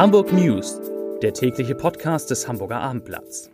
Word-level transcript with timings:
Hamburg 0.00 0.32
News, 0.32 0.80
der 1.20 1.34
tägliche 1.34 1.74
Podcast 1.74 2.30
des 2.30 2.48
Hamburger 2.48 2.80
Abendblatts. 2.80 3.50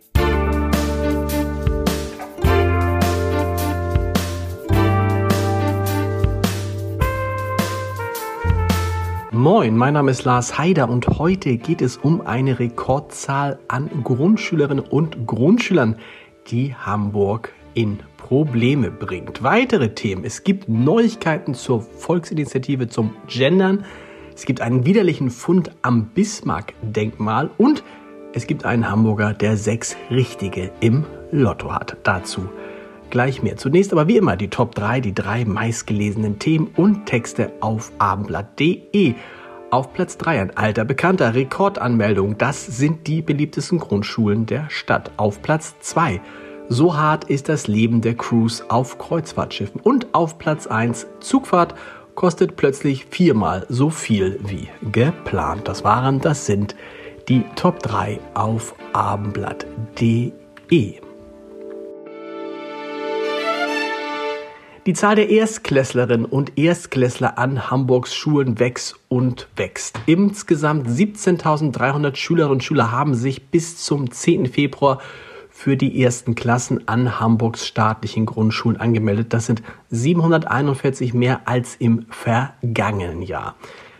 Moin, 9.31 9.75
mein 9.75 9.93
Name 9.93 10.11
ist 10.11 10.23
Lars 10.23 10.57
Haider 10.57 10.87
und 10.87 11.19
heute 11.19 11.57
geht 11.57 11.81
es 11.81 11.97
um 11.97 12.25
eine 12.25 12.59
Rekordzahl 12.59 13.59
an 13.67 13.89
Grundschülerinnen 14.05 14.85
und 14.85 15.27
Grundschülern, 15.27 15.97
die 16.47 16.73
Hamburg 16.73 17.51
in 17.73 17.99
Probleme 18.15 18.89
bringt. 18.89 19.43
Weitere 19.43 19.93
Themen. 19.93 20.23
Es 20.23 20.45
gibt 20.45 20.69
Neuigkeiten 20.69 21.55
zur 21.55 21.81
Volksinitiative 21.81 22.87
zum 22.87 23.13
Gendern. 23.27 23.83
Es 24.37 24.45
gibt 24.45 24.61
einen 24.61 24.85
widerlichen 24.85 25.31
Fund 25.31 25.71
am 25.81 26.09
Bismarck-Denkmal 26.09 27.49
und 27.57 27.83
es 28.33 28.45
gibt 28.45 28.65
einen 28.65 28.87
Hamburger, 28.87 29.33
der 29.33 29.57
sechs 29.57 29.97
Richtige 30.11 30.69
im 30.79 31.05
Lotto 31.31 31.73
hat. 31.73 31.97
Dazu 32.03 32.47
gleich 33.09 33.41
mehr. 33.41 33.57
Zunächst 33.57 33.91
aber 33.93 34.07
wie 34.07 34.17
immer 34.17 34.37
die 34.37 34.49
Top 34.49 34.75
3, 34.75 35.01
die 35.01 35.15
drei 35.15 35.43
meistgelesenen 35.43 36.37
Themen 36.37 36.67
und 36.75 37.07
Texte 37.07 37.51
auf 37.61 37.91
abendblatt.de. 37.97 39.15
Auf 39.71 39.91
Platz 39.93 40.19
3 40.19 40.39
ein 40.39 40.55
alter 40.55 40.85
Bekannter, 40.85 41.33
Rekordanmeldung. 41.33 42.37
Das 42.37 42.63
sind 42.63 43.07
die 43.07 43.23
beliebtesten 43.23 43.79
Grundschulen 43.79 44.45
der 44.45 44.69
Stadt. 44.69 45.09
Auf 45.17 45.41
Platz 45.41 45.73
2 45.79 46.21
so 46.69 46.97
hart 46.97 47.23
ist 47.23 47.47
das 47.47 47.67
Leben 47.67 48.01
der 48.01 48.15
Crews 48.15 48.61
auf 48.67 48.97
Kreuzfahrtschiffen. 48.97 49.79
Und 49.79 50.13
auf 50.13 50.37
Platz 50.37 50.67
1 50.67 51.07
Zugfahrt 51.21 51.73
kostet 52.17 52.55
plötzlich 52.55 53.05
viermal 53.05 53.67
so 53.69 53.91
viel 53.91 54.39
wie 54.43 54.67
geplant. 54.91 55.67
Das 55.67 55.83
waren, 55.83 56.19
das 56.19 56.47
sind 56.47 56.75
die 57.29 57.43
Top 57.55 57.77
3 57.83 58.19
auf 58.33 58.73
abendblatt.de. 58.91 60.33
Die 64.87 64.93
Zahl 64.93 65.15
der 65.15 65.29
Erstklässlerinnen 65.29 66.25
und 66.25 66.57
Erstklässler 66.57 67.37
an 67.37 67.69
Hamburgs 67.69 68.15
Schulen 68.15 68.57
wächst 68.57 68.95
und 69.09 69.47
wächst. 69.55 69.99
Insgesamt 70.07 70.87
17.300 70.87 72.15
Schülerinnen 72.15 72.53
und 72.53 72.63
Schüler 72.63 72.91
haben 72.91 73.13
sich 73.13 73.49
bis 73.49 73.77
zum 73.77 74.09
10. 74.09 74.47
Februar 74.47 74.99
für 75.57 75.75
die 75.75 76.03
ersten 76.03 76.35
Klassen 76.35 76.87
an 76.87 77.19
Hamburgs 77.19 77.65
staatlichen 77.65 78.27
Grundschulen 78.27 78.79
angemeldet. 78.79 79.33
Das 79.33 79.47
sind 79.47 79.63
741 79.89 81.15
mehr 81.15 81.41
als 81.45 81.75
im 81.77 82.05
vergangenen 82.11 83.23
Jahr. 83.23 83.55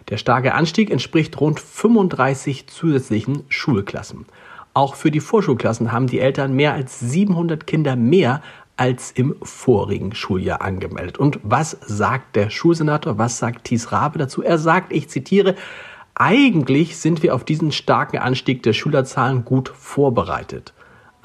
Der 0.10 0.18
starke 0.18 0.54
Anstieg 0.54 0.92
entspricht 0.92 1.42
rund 1.42 1.60
35 1.60 2.68
zusätzlichen 2.68 3.42
Schulklassen. 3.50 4.28
Auch 4.76 4.94
für 4.94 5.10
die 5.10 5.20
Vorschulklassen 5.20 5.92
haben 5.92 6.06
die 6.06 6.20
Eltern 6.20 6.54
mehr 6.54 6.74
als 6.74 7.00
700 7.00 7.66
Kinder 7.66 7.96
mehr 7.96 8.44
als 8.78 9.10
im 9.10 9.36
vorigen 9.42 10.14
Schuljahr 10.14 10.62
angemeldet. 10.62 11.18
Und 11.18 11.40
was 11.42 11.76
sagt 11.82 12.36
der 12.36 12.52
Schulsenator, 12.52 13.18
was 13.18 13.40
sagt 13.40 13.64
Thies 13.64 13.92
Rabe 13.92 14.20
dazu? 14.20 14.44
Er 14.44 14.60
sagt, 14.60 14.94
ich 14.94 15.10
zitiere, 15.10 15.56
eigentlich 16.14 16.98
sind 16.98 17.24
wir 17.24 17.34
auf 17.34 17.44
diesen 17.44 17.72
starken 17.72 18.20
Anstieg 18.20 18.62
der 18.62 18.74
Schülerzahlen 18.74 19.44
gut 19.44 19.70
vorbereitet. 19.70 20.76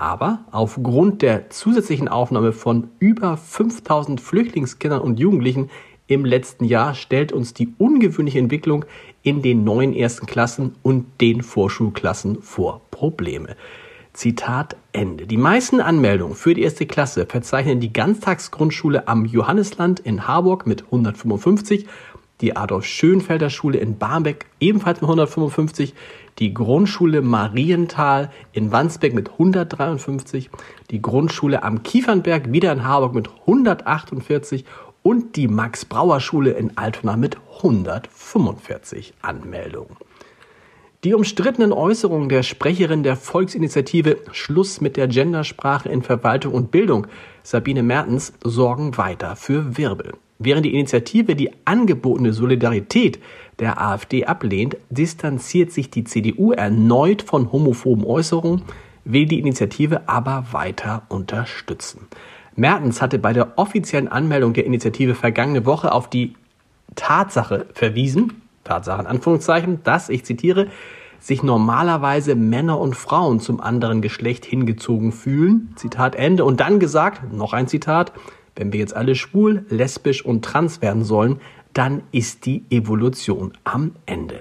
Aber 0.02 0.40
aufgrund 0.50 1.22
der 1.22 1.48
zusätzlichen 1.50 2.08
Aufnahme 2.08 2.52
von 2.52 2.88
über 2.98 3.36
5000 3.36 4.20
Flüchtlingskindern 4.20 5.00
und 5.00 5.20
Jugendlichen 5.20 5.70
im 6.08 6.24
letzten 6.24 6.64
Jahr 6.64 6.94
stellt 6.94 7.30
uns 7.30 7.54
die 7.54 7.72
ungewöhnliche 7.78 8.40
Entwicklung 8.40 8.84
in 9.22 9.42
den 9.42 9.62
neuen 9.62 9.94
ersten 9.94 10.26
Klassen 10.26 10.74
und 10.82 11.06
den 11.20 11.44
Vorschulklassen 11.44 12.42
vor 12.42 12.80
Probleme. 12.90 13.54
Zitat 14.12 14.74
Ende. 14.90 15.28
Die 15.28 15.36
meisten 15.36 15.80
Anmeldungen 15.80 16.34
für 16.34 16.54
die 16.54 16.62
erste 16.62 16.84
Klasse 16.84 17.24
verzeichnen 17.24 17.78
die 17.78 17.92
Ganztagsgrundschule 17.92 19.06
am 19.06 19.24
Johannesland 19.24 20.00
in 20.00 20.26
Harburg 20.26 20.66
mit 20.66 20.82
155 20.82 21.86
die 22.42 22.56
Adolf 22.56 22.84
Schönfelder 22.84 23.48
Schule 23.48 23.78
in 23.78 23.96
Barmbek 23.96 24.46
ebenfalls 24.60 25.00
mit 25.00 25.08
155, 25.08 25.94
die 26.38 26.52
Grundschule 26.52 27.22
Marienthal 27.22 28.30
in 28.52 28.72
Wandsbek 28.72 29.14
mit 29.14 29.30
153, 29.30 30.50
die 30.90 31.00
Grundschule 31.00 31.62
am 31.62 31.82
Kiefernberg 31.82 32.52
wieder 32.52 32.72
in 32.72 32.84
Harburg 32.84 33.14
mit 33.14 33.30
148 33.46 34.64
und 35.02 35.36
die 35.36 35.48
Max-Brauer-Schule 35.48 36.50
in 36.50 36.76
Altona 36.76 37.16
mit 37.16 37.38
145 37.58 39.14
Anmeldungen. 39.22 39.96
Die 41.04 41.14
umstrittenen 41.14 41.72
Äußerungen 41.72 42.28
der 42.28 42.44
Sprecherin 42.44 43.02
der 43.02 43.16
Volksinitiative 43.16 44.18
Schluss 44.30 44.80
mit 44.80 44.96
der 44.96 45.08
Gendersprache 45.08 45.88
in 45.88 46.02
Verwaltung 46.02 46.54
und 46.54 46.70
Bildung, 46.70 47.08
Sabine 47.42 47.82
Mertens, 47.82 48.32
sorgen 48.44 48.96
weiter 48.96 49.34
für 49.34 49.76
Wirbel. 49.76 50.12
Während 50.44 50.66
die 50.66 50.74
Initiative 50.74 51.36
die 51.36 51.50
angebotene 51.64 52.32
Solidarität 52.32 53.20
der 53.58 53.80
AfD 53.80 54.24
ablehnt, 54.24 54.76
distanziert 54.90 55.70
sich 55.70 55.90
die 55.90 56.04
CDU 56.04 56.52
erneut 56.52 57.22
von 57.22 57.52
homophoben 57.52 58.04
Äußerungen, 58.04 58.62
will 59.04 59.26
die 59.26 59.38
Initiative 59.38 60.08
aber 60.08 60.46
weiter 60.52 61.02
unterstützen. 61.08 62.08
Mertens 62.54 63.00
hatte 63.00 63.18
bei 63.18 63.32
der 63.32 63.58
offiziellen 63.58 64.08
Anmeldung 64.08 64.52
der 64.52 64.66
Initiative 64.66 65.14
vergangene 65.14 65.64
Woche 65.64 65.92
auf 65.92 66.10
die 66.10 66.34
Tatsache 66.94 67.66
verwiesen, 67.72 68.42
Tatsache 68.64 69.00
in 69.00 69.06
Anführungszeichen, 69.06 69.82
dass, 69.84 70.08
ich 70.08 70.24
zitiere, 70.24 70.68
sich 71.18 71.42
normalerweise 71.42 72.34
Männer 72.34 72.80
und 72.80 72.96
Frauen 72.96 73.40
zum 73.40 73.60
anderen 73.60 74.02
Geschlecht 74.02 74.44
hingezogen 74.44 75.12
fühlen, 75.12 75.72
Zitat 75.76 76.16
Ende, 76.16 76.44
und 76.44 76.60
dann 76.60 76.80
gesagt, 76.80 77.32
noch 77.32 77.52
ein 77.52 77.68
Zitat, 77.68 78.12
wenn 78.56 78.72
wir 78.72 78.80
jetzt 78.80 78.94
alle 78.94 79.14
schwul, 79.14 79.64
lesbisch 79.68 80.24
und 80.24 80.44
trans 80.44 80.82
werden 80.82 81.04
sollen, 81.04 81.40
dann 81.72 82.02
ist 82.12 82.46
die 82.46 82.64
Evolution 82.70 83.52
am 83.64 83.92
Ende. 84.06 84.40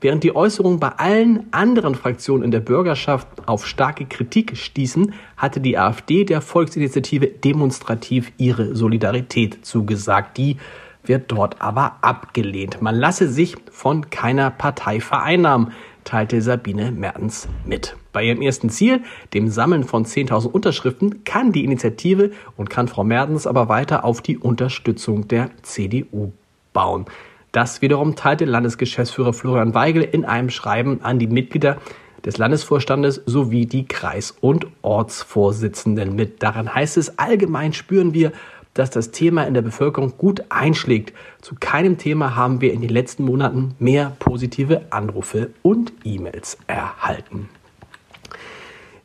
Während 0.00 0.24
die 0.24 0.34
Äußerungen 0.34 0.80
bei 0.80 0.88
allen 0.88 1.46
anderen 1.52 1.94
Fraktionen 1.94 2.42
in 2.42 2.50
der 2.50 2.58
Bürgerschaft 2.58 3.28
auf 3.46 3.66
starke 3.66 4.04
Kritik 4.04 4.56
stießen, 4.56 5.14
hatte 5.36 5.60
die 5.60 5.78
AfD 5.78 6.24
der 6.24 6.40
Volksinitiative 6.40 7.28
demonstrativ 7.28 8.32
ihre 8.36 8.74
Solidarität 8.74 9.64
zugesagt. 9.64 10.38
Die 10.38 10.56
wird 11.04 11.30
dort 11.30 11.62
aber 11.62 11.98
abgelehnt. 12.00 12.82
Man 12.82 12.96
lasse 12.96 13.28
sich 13.28 13.56
von 13.70 14.10
keiner 14.10 14.50
Partei 14.50 14.98
vereinnahmen 14.98 15.72
teilte 16.04 16.40
Sabine 16.42 16.92
Mertens 16.92 17.48
mit. 17.64 17.96
Bei 18.12 18.24
ihrem 18.24 18.42
ersten 18.42 18.70
Ziel, 18.70 19.02
dem 19.34 19.48
Sammeln 19.48 19.84
von 19.84 20.04
10.000 20.04 20.48
Unterschriften, 20.48 21.24
kann 21.24 21.52
die 21.52 21.64
Initiative 21.64 22.30
und 22.56 22.70
kann 22.70 22.88
Frau 22.88 23.04
Mertens 23.04 23.46
aber 23.46 23.68
weiter 23.68 24.04
auf 24.04 24.20
die 24.20 24.38
Unterstützung 24.38 25.28
der 25.28 25.50
CDU 25.62 26.32
bauen. 26.72 27.06
Das 27.52 27.82
wiederum 27.82 28.16
teilte 28.16 28.44
Landesgeschäftsführer 28.46 29.32
Florian 29.32 29.74
Weigel 29.74 30.02
in 30.02 30.24
einem 30.24 30.50
Schreiben 30.50 31.02
an 31.02 31.18
die 31.18 31.26
Mitglieder 31.26 31.78
des 32.24 32.38
Landesvorstandes 32.38 33.22
sowie 33.26 33.66
die 33.66 33.86
Kreis- 33.86 34.34
und 34.40 34.66
Ortsvorsitzenden 34.82 36.14
mit. 36.14 36.42
Daran 36.42 36.74
heißt 36.74 36.96
es, 36.96 37.18
allgemein 37.18 37.72
spüren 37.72 38.14
wir, 38.14 38.32
dass 38.74 38.90
das 38.90 39.10
Thema 39.10 39.44
in 39.44 39.54
der 39.54 39.62
Bevölkerung 39.62 40.16
gut 40.16 40.44
einschlägt. 40.48 41.12
Zu 41.40 41.54
keinem 41.58 41.98
Thema 41.98 42.36
haben 42.36 42.60
wir 42.60 42.72
in 42.72 42.80
den 42.80 42.90
letzten 42.90 43.24
Monaten 43.24 43.74
mehr 43.78 44.16
positive 44.18 44.82
Anrufe 44.90 45.50
und 45.62 45.92
E-Mails 46.04 46.58
erhalten. 46.66 47.48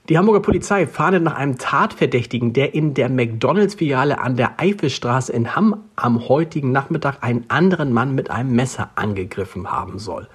Die 0.09 0.17
Hamburger 0.17 0.39
Polizei 0.39 0.87
fahndet 0.87 1.23
nach 1.23 1.35
einem 1.35 1.57
Tatverdächtigen, 1.57 2.53
der 2.53 2.73
in 2.73 2.93
der 2.93 3.09
McDonalds-Filiale 3.09 4.19
an 4.19 4.37
der 4.37 4.57
Eifelstraße 4.57 5.33
in 5.33 5.53
Hamm 5.53 5.83
am 5.97 6.29
heutigen 6.29 6.71
Nachmittag 6.71 7.17
einen 7.23 7.43
anderen 7.49 7.91
Mann 7.91 8.15
mit 8.15 8.31
einem 8.31 8.55
Messer 8.55 8.91
angegriffen 8.95 9.69
haben 9.69 9.99
soll. 9.99 10.29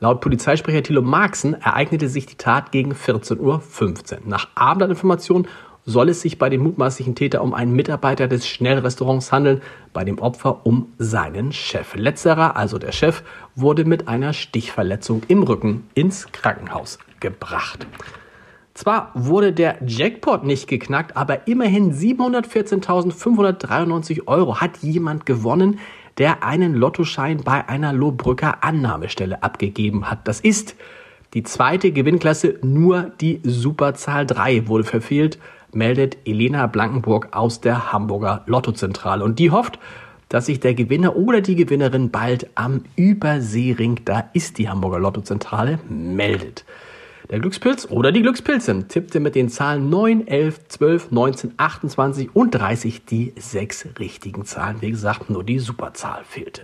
Laut 0.00 0.20
Polizeisprecher 0.20 0.82
Thilo 0.82 1.02
Marxen 1.02 1.54
ereignete 1.54 2.08
sich 2.08 2.26
die 2.26 2.34
Tat 2.34 2.72
gegen 2.72 2.94
14.15 2.94 3.38
Uhr. 3.38 3.62
Nach 4.24 4.48
Abendinformationen 4.56 5.46
soll 5.84 6.10
es 6.10 6.20
sich 6.20 6.38
bei 6.38 6.48
dem 6.48 6.62
mutmaßlichen 6.62 7.14
Täter 7.14 7.42
um 7.42 7.54
einen 7.54 7.72
Mitarbeiter 7.72 8.28
des 8.28 8.46
Schnellrestaurants 8.46 9.32
handeln, 9.32 9.62
bei 9.92 10.04
dem 10.04 10.18
Opfer 10.18 10.64
um 10.64 10.92
seinen 10.98 11.52
Chef. 11.52 11.96
Letzterer, 11.96 12.56
also 12.56 12.78
der 12.78 12.92
Chef, 12.92 13.22
wurde 13.56 13.84
mit 13.84 14.08
einer 14.08 14.32
Stichverletzung 14.32 15.22
im 15.28 15.42
Rücken 15.42 15.88
ins 15.94 16.30
Krankenhaus 16.32 16.98
gebracht. 17.20 17.86
Zwar 18.74 19.10
wurde 19.14 19.52
der 19.52 19.76
Jackpot 19.86 20.44
nicht 20.44 20.66
geknackt, 20.66 21.14
aber 21.16 21.46
immerhin 21.46 21.92
714.593 21.92 24.26
Euro 24.26 24.60
hat 24.60 24.78
jemand 24.78 25.26
gewonnen, 25.26 25.78
der 26.18 26.42
einen 26.42 26.74
Lottoschein 26.74 27.42
bei 27.44 27.68
einer 27.68 27.92
Lohbrücker 27.92 28.64
Annahmestelle 28.64 29.42
abgegeben 29.42 30.10
hat. 30.10 30.26
Das 30.26 30.40
ist 30.40 30.74
die 31.34 31.42
zweite 31.42 31.92
Gewinnklasse, 31.92 32.58
nur 32.62 33.12
die 33.20 33.40
Superzahl 33.42 34.26
3 34.26 34.68
wurde 34.68 34.84
verfehlt 34.84 35.38
meldet 35.74 36.18
Elena 36.24 36.66
Blankenburg 36.66 37.28
aus 37.32 37.60
der 37.60 37.92
Hamburger 37.92 38.42
Lottozentrale. 38.46 39.24
Und 39.24 39.38
die 39.38 39.50
hofft, 39.50 39.78
dass 40.28 40.46
sich 40.46 40.60
der 40.60 40.74
Gewinner 40.74 41.16
oder 41.16 41.40
die 41.40 41.56
Gewinnerin 41.56 42.10
bald 42.10 42.48
am 42.54 42.84
Überseering, 42.96 44.00
da 44.04 44.30
ist 44.32 44.58
die 44.58 44.68
Hamburger 44.68 44.98
Lottozentrale, 44.98 45.78
meldet. 45.88 46.64
Der 47.30 47.38
Glückspilz 47.38 47.86
oder 47.90 48.12
die 48.12 48.22
Glückspilzin 48.22 48.88
tippte 48.88 49.20
mit 49.20 49.34
den 49.34 49.48
Zahlen 49.48 49.88
9, 49.88 50.26
11, 50.26 50.68
12, 50.68 51.10
19, 51.10 51.52
28 51.56 52.34
und 52.34 52.50
30 52.50 53.04
die 53.04 53.32
sechs 53.38 53.86
richtigen 53.98 54.44
Zahlen. 54.44 54.78
Wie 54.80 54.90
gesagt, 54.90 55.30
nur 55.30 55.44
die 55.44 55.58
Superzahl 55.58 56.22
fehlte. 56.24 56.62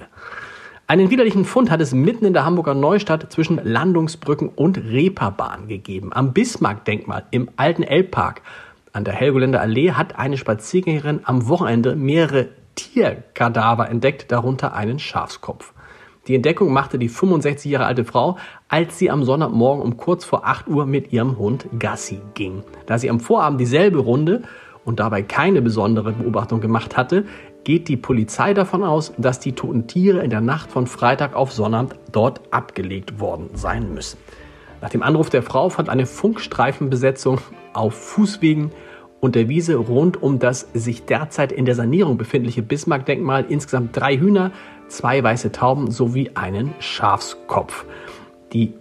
Einen 0.86 1.10
widerlichen 1.10 1.44
Fund 1.44 1.70
hat 1.70 1.82
es 1.82 1.92
mitten 1.92 2.24
in 2.24 2.32
der 2.32 2.46
Hamburger 2.46 2.74
Neustadt 2.74 3.30
zwischen 3.30 3.60
Landungsbrücken 3.62 4.48
und 4.48 4.78
Reeperbahn 4.78 5.68
gegeben. 5.68 6.14
Am 6.14 6.32
Bismarck-Denkmal 6.32 7.24
im 7.30 7.50
alten 7.56 7.82
Elbpark 7.82 8.40
an 8.92 9.04
der 9.04 9.14
Helgoländer 9.14 9.60
Allee 9.60 9.92
hat 9.92 10.18
eine 10.18 10.36
Spaziergängerin 10.36 11.20
am 11.24 11.48
Wochenende 11.48 11.96
mehrere 11.96 12.48
Tierkadaver 12.74 13.88
entdeckt, 13.88 14.30
darunter 14.30 14.74
einen 14.74 14.98
Schafskopf. 14.98 15.72
Die 16.26 16.34
Entdeckung 16.34 16.72
machte 16.72 16.98
die 16.98 17.08
65 17.08 17.70
Jahre 17.70 17.86
alte 17.86 18.04
Frau, 18.04 18.36
als 18.68 18.98
sie 18.98 19.10
am 19.10 19.24
Sonntagmorgen 19.24 19.82
um 19.82 19.96
kurz 19.96 20.24
vor 20.24 20.46
8 20.46 20.68
Uhr 20.68 20.84
mit 20.84 21.12
ihrem 21.12 21.38
Hund 21.38 21.66
Gassi 21.78 22.20
ging. 22.34 22.62
Da 22.86 22.98
sie 22.98 23.08
am 23.08 23.18
Vorabend 23.18 23.60
dieselbe 23.60 23.98
Runde 23.98 24.42
und 24.84 25.00
dabei 25.00 25.22
keine 25.22 25.62
besondere 25.62 26.12
Beobachtung 26.12 26.60
gemacht 26.60 26.96
hatte, 26.96 27.24
geht 27.64 27.88
die 27.88 27.96
Polizei 27.96 28.54
davon 28.54 28.84
aus, 28.84 29.12
dass 29.18 29.40
die 29.40 29.52
toten 29.52 29.86
Tiere 29.86 30.20
in 30.20 30.30
der 30.30 30.40
Nacht 30.40 30.70
von 30.70 30.86
Freitag 30.86 31.34
auf 31.34 31.52
Sonnabend 31.52 31.94
dort 32.12 32.40
abgelegt 32.52 33.20
worden 33.20 33.50
sein 33.54 33.92
müssen. 33.92 34.18
Nach 34.80 34.90
dem 34.90 35.02
Anruf 35.02 35.28
der 35.30 35.42
Frau 35.42 35.70
fand 35.70 35.88
eine 35.88 36.06
Funkstreifenbesetzung 36.06 37.38
auf 37.72 37.94
Fußwegen 37.94 38.70
und 39.20 39.34
der 39.34 39.48
Wiese 39.48 39.76
rund 39.76 40.22
um 40.22 40.38
das 40.38 40.68
sich 40.72 41.04
derzeit 41.04 41.50
in 41.50 41.64
der 41.64 41.74
Sanierung 41.74 42.16
befindliche 42.16 42.62
Bismarck-Denkmal 42.62 43.46
insgesamt 43.48 43.96
drei 43.96 44.16
Hühner, 44.16 44.52
zwei 44.86 45.22
weiße 45.22 45.50
Tauben 45.50 45.90
sowie 45.90 46.30
einen 46.34 46.72
Schafskopf. 46.78 47.84
Die 48.52 48.74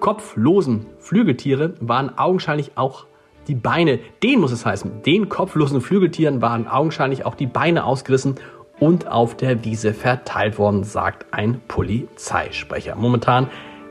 kopflosen 0.00 0.86
Flügeltiere 0.98 1.74
waren 1.80 2.16
augenscheinlich 2.18 2.72
auch 2.76 3.06
die 3.48 3.54
Beine, 3.54 3.98
den 4.22 4.40
muss 4.40 4.52
es 4.52 4.66
heißen, 4.66 5.02
den 5.02 5.30
kopflosen 5.30 5.80
Flügeltieren 5.80 6.42
waren 6.42 6.68
augenscheinlich 6.68 7.24
auch 7.24 7.34
die 7.34 7.46
Beine 7.46 7.84
ausgerissen 7.84 8.34
und 8.78 9.08
auf 9.08 9.36
der 9.36 9.64
Wiese 9.64 9.94
verteilt 9.94 10.58
worden, 10.58 10.84
sagt 10.84 11.32
ein 11.32 11.62
Polizeisprecher. 11.66 12.94
Momentan 12.94 13.48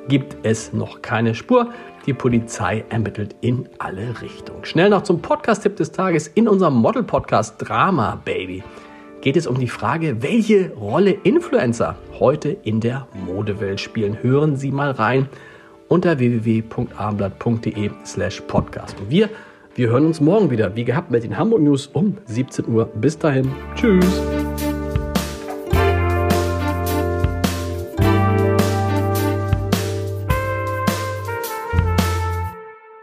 gibt 0.08 0.38
es 0.44 0.74
noch 0.74 1.02
keine 1.02 1.36
Spur. 1.36 1.72
Die 2.06 2.14
Polizei 2.14 2.86
ermittelt 2.90 3.36
in 3.42 3.68
alle 3.80 4.22
Richtungen. 4.22 4.64
Schnell 4.64 4.90
noch 4.90 5.04
zum 5.04 5.22
Podcast-Tipp 5.22 5.76
des 5.76 5.92
Tages 5.92 6.28
in 6.28 6.48
unserem 6.48 6.76
Model-Podcast 6.76 7.56
Drama 7.60 8.22
Baby 8.24 8.64
geht 9.22 9.36
es 9.36 9.48
um 9.48 9.60
die 9.60 9.68
Frage, 9.68 10.22
welche 10.22 10.72
Rolle 10.74 11.12
Influencer 11.12 11.98
heute 12.20 12.50
in 12.64 12.80
der 12.80 13.08
Modewelt 13.26 13.80
spielen. 13.80 14.18
Hören 14.22 14.56
Sie 14.56 14.72
mal 14.72 14.92
rein 14.92 15.28
unter 15.88 16.20
www.abendblatt.de 16.20 17.92
slash 18.06 18.42
podcast. 18.42 18.96
Wir, 19.10 19.30
wir 19.76 19.90
hören 19.90 20.06
uns 20.06 20.22
morgen 20.22 20.50
wieder, 20.50 20.76
wie 20.76 20.86
gehabt, 20.86 21.12
mit 21.12 21.24
den 21.24 21.38
Hamburg 21.38 21.62
News 21.62 21.88
um 21.88 22.18
17 22.26 22.68
Uhr. 22.68 22.86
Bis 22.86 23.18
dahin. 23.18 23.52
Tschüss. 23.76 24.47